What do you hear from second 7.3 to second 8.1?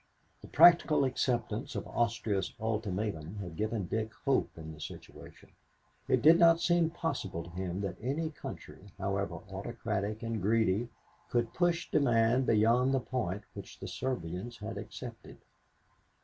to him that